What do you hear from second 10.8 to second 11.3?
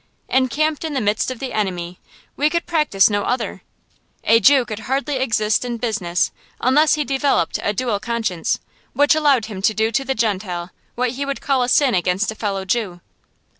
what he